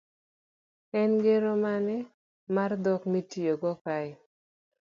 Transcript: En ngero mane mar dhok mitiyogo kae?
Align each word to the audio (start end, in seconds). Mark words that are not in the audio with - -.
En 0.99 1.09
ngero 1.17 1.53
mane 1.63 1.97
mar 2.55 2.71
dhok 2.83 3.01
mitiyogo 3.13 3.71
kae? 3.83 4.09